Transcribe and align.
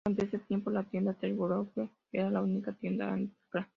Durante 0.03 0.25
ese 0.25 0.39
tiempo, 0.39 0.71
la 0.71 0.81
tienda 0.81 1.13
The 1.13 1.31
Broadway 1.31 1.87
era 2.11 2.31
la 2.31 2.41
única 2.41 2.73
tienda 2.73 3.13
ancla. 3.13 3.69